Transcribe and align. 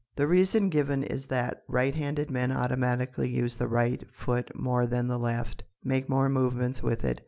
The 0.15 0.25
reason 0.27 0.69
given 0.69 1.03
is 1.03 1.27
that 1.27 1.61
right 1.67 1.93
handed 1.93 2.31
men 2.31 2.51
automatically 2.51 3.29
use 3.29 3.55
the 3.57 3.67
right 3.67 4.03
foot 4.11 4.49
more 4.55 4.87
than 4.87 5.07
the 5.07 5.19
left, 5.19 5.63
make 5.83 6.09
more 6.09 6.27
movements 6.27 6.81
with 6.81 7.03
it. 7.05 7.19